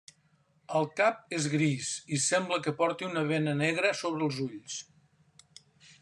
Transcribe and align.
El 0.77 0.87
cap 0.99 1.19
és 1.39 1.43
gris 1.55 1.91
i 2.15 2.17
sembla 2.23 2.59
que 2.67 2.73
porti 2.79 3.07
una 3.09 3.23
bena 3.33 3.53
negra 3.59 3.91
sobre 3.99 4.25
els 4.29 4.41
ulls. 4.47 4.79